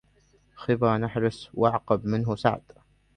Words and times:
خبا 0.55 0.97
نحس 0.97 1.47
وأعقب 1.53 2.05
منه 2.05 2.35
سعد 2.35 2.61